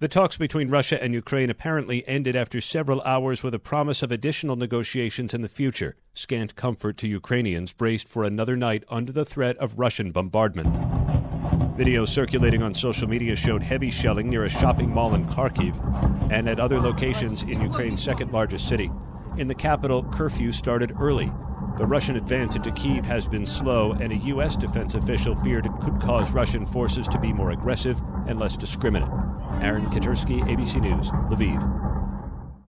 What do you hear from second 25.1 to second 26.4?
feared it could cause